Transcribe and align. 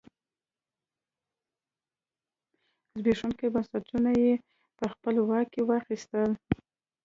زبېښونکي 2.95 3.47
بنسټونه 3.53 4.11
یې 4.21 4.31
په 4.77 4.85
خپل 4.93 5.15
واک 5.29 5.47
کې 5.53 5.61
واخیستل. 5.69 6.29